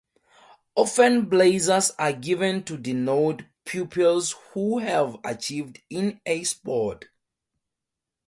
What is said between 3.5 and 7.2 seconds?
pupils who have achieved in a sport.